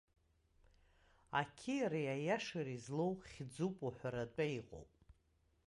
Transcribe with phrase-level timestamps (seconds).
[1.39, 4.91] Ақьиареи аиашареи злоу хьӡуп уҳәаратәа иҟоуп.